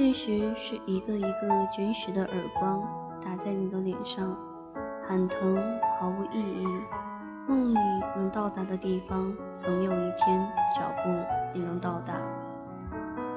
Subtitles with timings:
[0.00, 2.80] 现实是一个一个真实的耳光
[3.20, 4.38] 打在你的脸上，
[5.04, 5.60] 喊疼
[5.98, 6.64] 毫无意义。
[7.48, 7.78] 梦里
[8.14, 11.10] 能到达的地方，总有一天脚步
[11.52, 12.14] 也能到达。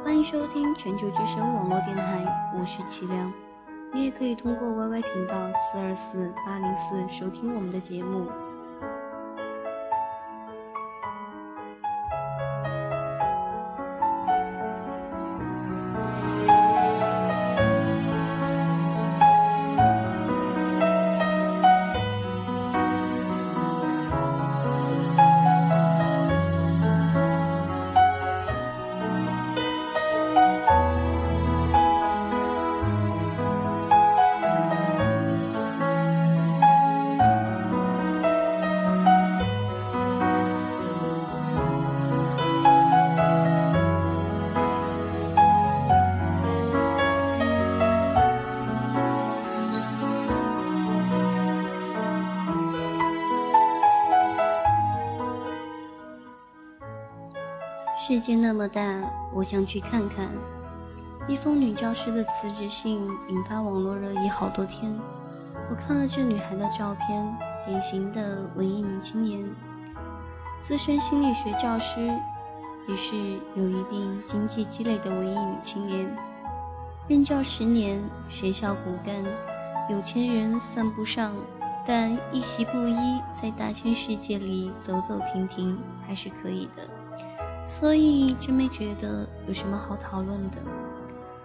[0.05, 3.33] 欢迎收听全球之声网络电台，我是齐良。
[3.91, 8.27] 你也可以通过 YY 频道四二四八零四收听我们的节目。
[58.11, 60.27] 世界那么大，我想去看看。
[61.29, 64.93] 一封女教师的辞职信引发网络热议好多天。
[65.69, 69.49] 我看了这女孩的照片，典型的文艺女青年，
[70.59, 72.13] 资深心理学教师，
[72.85, 73.15] 也是
[73.55, 76.13] 有一定经济积累的文艺女青年。
[77.07, 79.23] 任教十年，学校骨干，
[79.89, 81.33] 有钱人算不上，
[81.87, 86.89] 但一席布衣，在大千世界里走走停停还是可以的。
[87.65, 90.57] 所以真没觉得有什么好讨论的。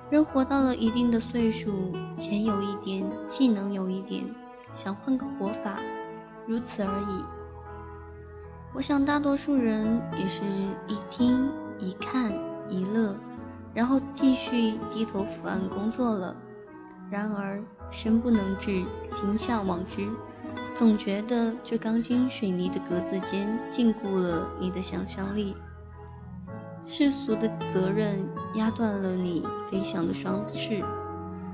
[0.09, 4.25] 人活到了一定的岁数，钱有一点，技能有一点，
[4.73, 5.79] 想换个活法，
[6.47, 7.25] 如此而已。
[8.73, 10.43] 我想大多数人也是
[10.87, 12.33] 一听一看
[12.69, 13.17] 一乐，
[13.75, 16.37] 然后继续低头伏案工作了。
[17.11, 20.09] 然而身不能至，心向往之，
[20.75, 25.57] 总觉得这钢筋水泥的格子间禁锢了你的想象力。
[26.89, 28.25] 世俗的责任
[28.55, 30.85] 压断了你飞翔的双翅，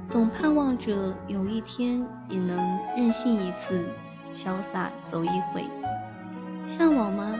[0.06, 3.88] 总盼望着有一天也能任性一次，
[4.34, 5.64] 潇洒走一回。
[6.66, 7.34] 向往吗？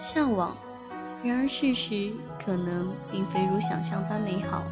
[0.00, 0.56] 向往。
[1.22, 2.12] 然而事实
[2.44, 4.64] 可能并非如想象般美好。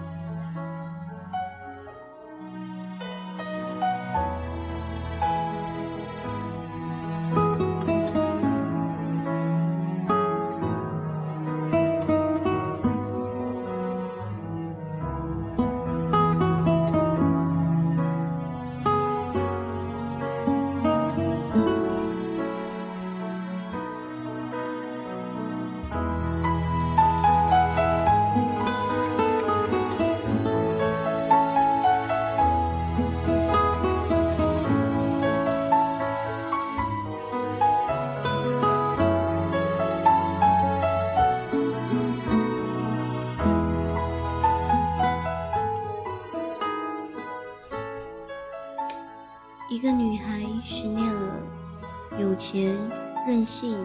[52.48, 52.78] 钱
[53.26, 53.84] 任性，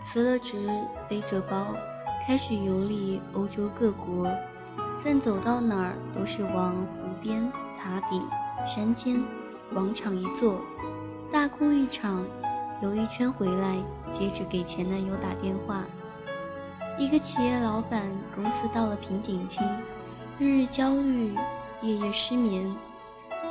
[0.00, 0.66] 辞了职
[1.10, 1.74] 背着包
[2.26, 4.26] 开始游历欧洲各国，
[5.04, 8.26] 但走到哪儿都是往湖边、塔顶、
[8.66, 9.22] 山间、
[9.74, 10.62] 广场一坐，
[11.30, 12.24] 大哭一场，
[12.80, 13.76] 游一圈回来，
[14.10, 15.84] 接着给前男友打电话。
[16.98, 19.60] 一个企业老板，公司到了瓶颈期，
[20.38, 21.34] 日日焦虑，
[21.82, 22.74] 夜夜失眠，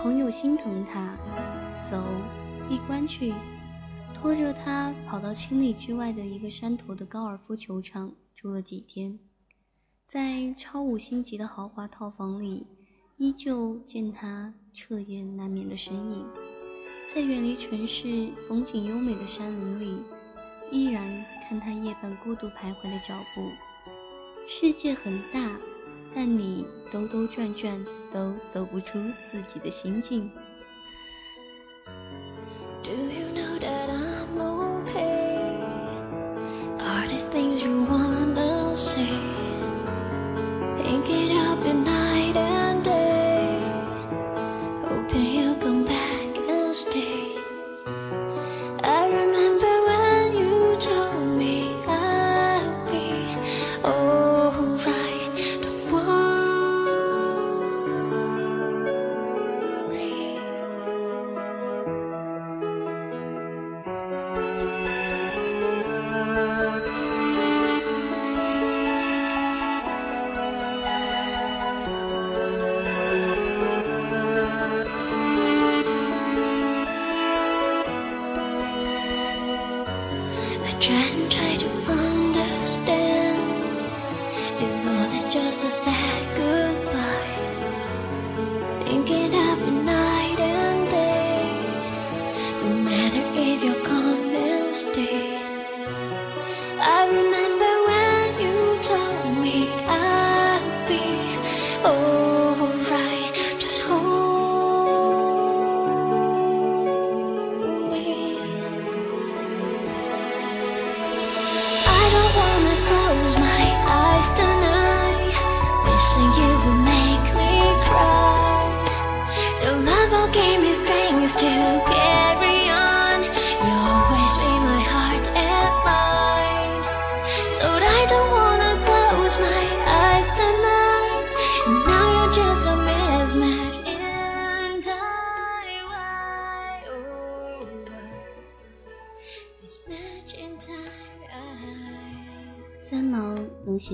[0.01, 1.16] 朋友心疼他。
[1.88, 2.01] 走，
[2.68, 3.35] 闭关去，
[4.20, 9.19] 拖着他跑到千里之外的一个山头的高尔夫球场住了几天，
[10.08, 12.66] 在超五星级的豪华套房里，
[13.18, 16.25] 依旧见他彻夜难眠的身影，
[17.14, 20.02] 在远离城市、风景优美的山林里，
[20.72, 23.52] 依然看他夜半孤独徘徊的脚步。
[24.48, 25.60] 世界很大，
[26.16, 28.98] 但你兜兜转转都走不出
[29.30, 30.31] 自己的心境。
[32.84, 33.26] Do you
[80.88, 80.95] 旋
[81.30, 81.47] 转。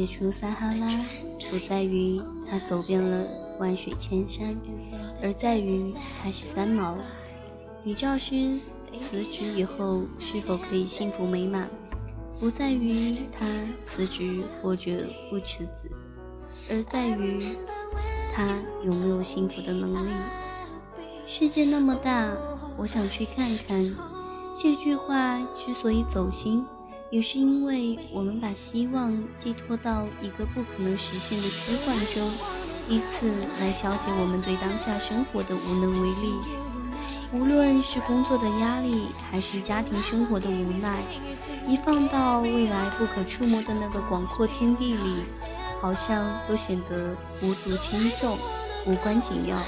[0.03, 0.87] 能写出撒哈拉，
[1.49, 3.25] 不在于他走遍了
[3.57, 4.55] 万水千山，
[5.21, 6.97] 而在于他是三毛。
[7.83, 11.69] 女教师辞职以后是否可以幸福美满，
[12.39, 13.47] 不在于她
[13.81, 14.91] 辞职或者
[15.29, 15.89] 不辞职，
[16.69, 17.55] 而在于
[18.33, 20.09] 她有没有幸福的能力。
[21.25, 22.35] 世界那么大，
[22.77, 23.95] 我想去看看。
[24.55, 26.65] 这句话之所以走心。
[27.13, 32.27] 也是因为我们把希望寄托到一个不可能实现的机幻中，
[32.89, 36.33] 以此来消解我们对当下生活的无能为力。
[37.31, 41.03] 无论是工作的压力，还是家庭生活的无奈，
[41.67, 45.23] 一放到未来不可触摸的那个广阔天地里，
[45.79, 48.35] 好像都显得无足轻重、
[48.87, 49.59] 无关紧要。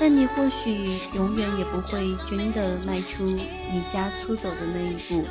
[0.00, 5.24] 但你或许永远也不会真的迈出离家出走的那一步。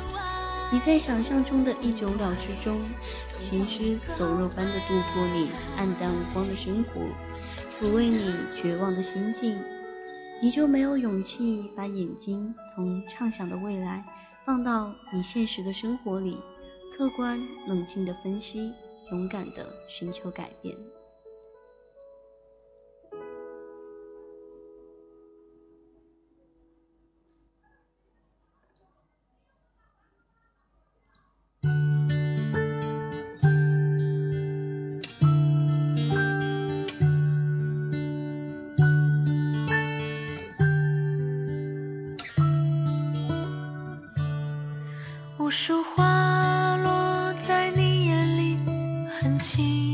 [0.70, 2.78] 你在想象中的一走了之中，
[3.38, 7.00] 行尸走肉般的度过你暗淡无光的生活，
[7.70, 9.58] 抚慰你绝望的心境，
[10.42, 14.04] 你就没有勇气把眼睛从畅想的未来
[14.44, 16.36] 放到你现实的生活里，
[16.94, 18.70] 客观冷静的分析，
[19.10, 20.76] 勇敢的寻求改变。
[49.38, 49.87] 轻。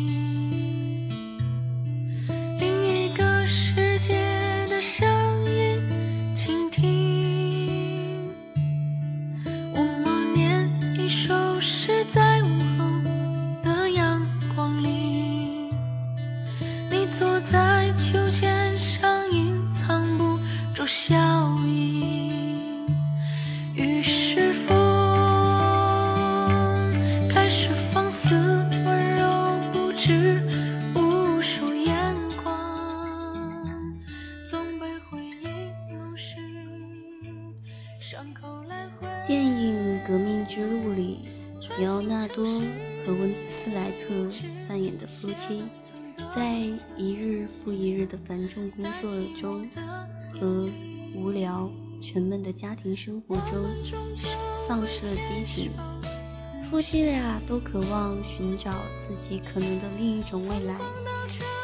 [56.84, 60.76] 夫妻俩都渴望寻找自己可能的另一种未来，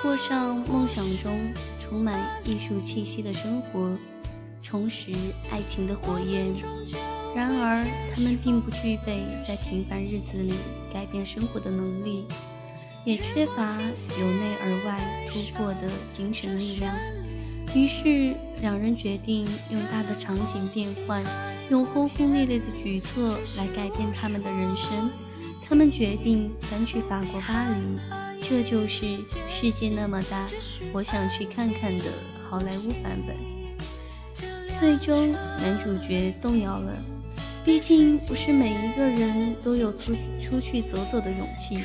[0.01, 3.95] 过上梦想中充满艺术气息的生活，
[4.63, 5.13] 重拾
[5.51, 6.47] 爱情的火焰。
[7.37, 10.55] 然而，他们并不具备在平凡日子里
[10.91, 12.25] 改变生活的能力。
[13.05, 13.79] 也缺乏
[14.19, 16.97] 由内而外突破的精神力量，
[17.75, 21.23] 于是两人决定用大的场景变换，
[21.71, 25.11] 用轰轰烈烈的举措来改变他们的人生。
[25.63, 27.97] 他们决定搬去法国巴黎，
[28.43, 30.49] 这就是世界那么大，
[30.93, 32.05] 我想去看看的
[32.49, 33.37] 好莱坞版本。
[34.77, 36.93] 最终，男主角动摇了，
[37.65, 41.79] 毕竟不是每一个人都有出出去走走的勇气。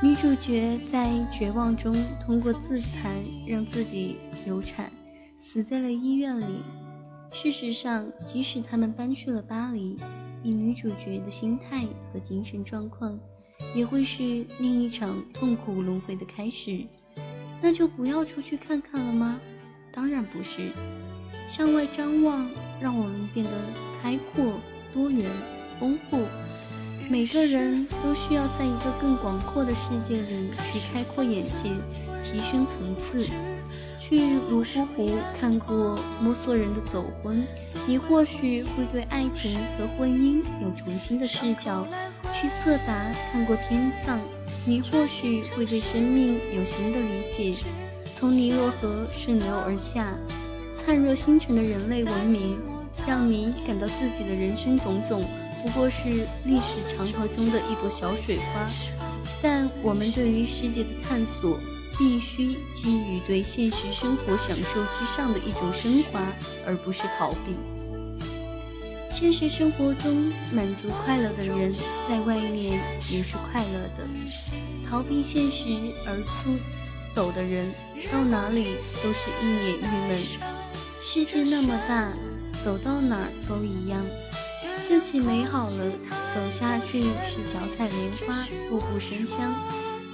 [0.00, 1.92] 女主角在绝望中
[2.24, 3.12] 通过自残
[3.44, 4.92] 让自己流产，
[5.36, 6.62] 死在了医院里。
[7.32, 9.96] 事实上，即使他们搬去了巴黎，
[10.42, 13.18] 以女主角的心态和精神状况，
[13.74, 16.86] 也会是另一场痛苦轮回的开始。
[17.62, 19.40] 那就不要出去看看了吗？
[19.92, 20.72] 当然不是。
[21.46, 22.48] 向外张望，
[22.80, 23.52] 让我们变得
[24.02, 24.54] 开阔、
[24.92, 25.30] 多元、
[25.78, 26.24] 丰富。
[27.10, 31.70] 每个人都需要在一个更广阔的世界里去开阔眼界，
[32.24, 33.28] 提升层次。
[34.10, 37.46] 去泸沽湖看过摩梭人的走婚，
[37.86, 41.84] 你或许会对爱情和婚姻有重新的视角；
[42.34, 44.18] 去色达看过天葬，
[44.66, 47.54] 你或许会对生命有新的理解。
[48.12, 50.18] 从尼罗河顺流而下，
[50.74, 52.58] 灿若星辰的人类文明，
[53.06, 55.24] 让你感到自己的人生种种
[55.62, 56.08] 不过是
[56.44, 58.66] 历史长河中的一朵小水花。
[59.40, 61.60] 但我们对于世界的探索。
[62.00, 66.18] 必须基于对现实生活享受之上的一种升华，
[66.66, 67.54] 而不是逃避。
[69.12, 71.70] 现实生活中满足快乐的人，
[72.08, 72.80] 在外面
[73.10, 74.08] 也是快乐的；
[74.88, 75.76] 逃避现实
[76.06, 76.56] 而出
[77.12, 77.70] 走的人，
[78.10, 80.18] 到哪里都是一脸郁闷。
[81.02, 82.12] 世界那么大，
[82.64, 84.02] 走到哪儿都一样。
[84.88, 85.92] 自己美好了，
[86.34, 88.34] 走下去是脚踩莲花，
[88.70, 89.54] 步步生香。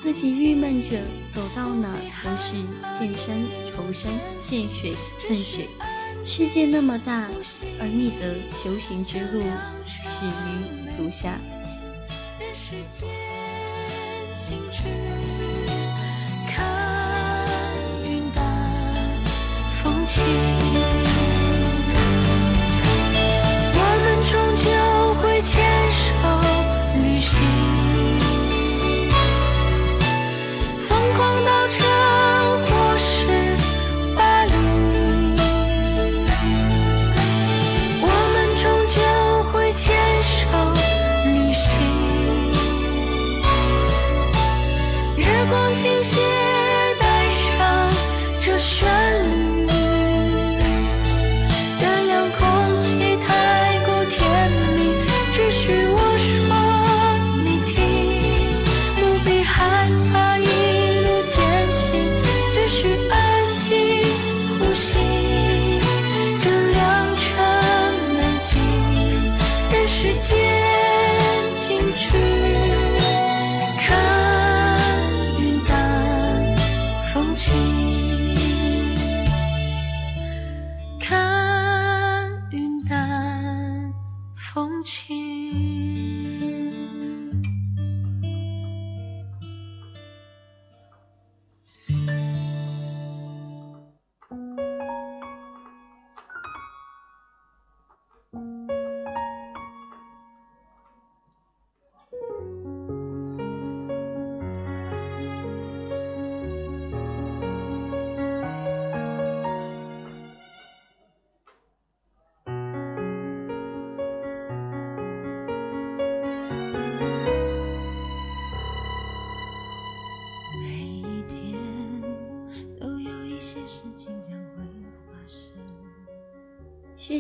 [0.07, 0.91] 自己郁闷着，
[1.35, 2.55] 走到哪儿都是
[2.97, 3.37] 见山
[3.67, 4.95] 愁山，见水
[5.29, 5.69] 恨水。
[6.25, 7.27] 世界那么大，
[7.81, 9.43] 而你的修行之路
[9.85, 9.99] 始
[10.29, 11.41] 于足下。
[12.39, 13.09] 人世间
[14.33, 14.85] 静止，
[16.55, 16.65] 看
[18.05, 18.71] 云淡
[19.73, 20.66] 风轻。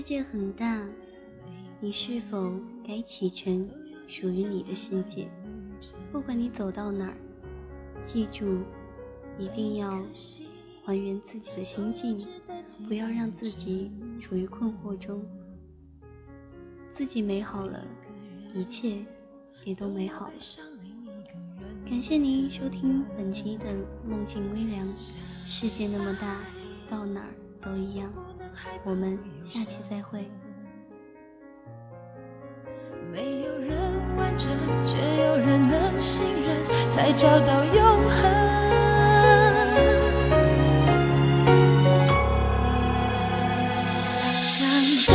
[0.06, 0.86] 世界很大，
[1.80, 2.52] 你是否
[2.86, 3.68] 该启程
[4.06, 5.28] 属于你的世界？
[6.12, 7.16] 不管你走到哪儿，
[8.04, 8.60] 记住，
[9.36, 10.00] 一定要
[10.84, 12.16] 还原自己的心境，
[12.86, 15.26] 不要让自己处于困惑中。
[16.88, 17.84] 自己美好了，
[18.54, 19.04] 一切
[19.64, 20.34] 也都美好了。
[21.84, 23.64] 感谢您收听本期的
[24.08, 24.86] 梦境微凉。
[25.44, 26.44] 世界那么大，
[26.88, 28.12] 到哪儿都一样。
[28.84, 30.30] 我们下期再会。
[33.12, 33.76] 没有人
[34.16, 34.50] 完整，
[34.84, 36.56] 却有人能信任，
[36.92, 38.16] 才找到永恒。
[44.42, 45.14] 想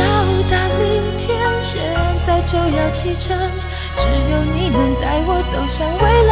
[0.50, 1.30] 达明天，
[1.62, 1.80] 现
[2.26, 3.36] 在就要启程，
[3.98, 6.31] 只有你能带我走向未来